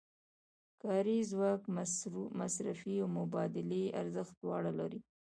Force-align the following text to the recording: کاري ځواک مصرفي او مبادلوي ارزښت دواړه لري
کاري 0.81 1.17
ځواک 1.31 1.61
مصرفي 2.39 2.95
او 3.03 3.07
مبادلوي 3.17 3.85
ارزښت 4.01 4.33
دواړه 4.43 4.71
لري 4.79 4.99